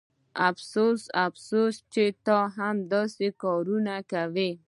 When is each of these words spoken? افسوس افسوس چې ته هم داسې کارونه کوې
افسوس 0.49 1.01
افسوس 1.27 1.75
چې 1.93 2.05
ته 2.25 2.37
هم 2.57 2.75
داسې 2.93 3.27
کارونه 3.43 3.95
کوې 4.11 4.51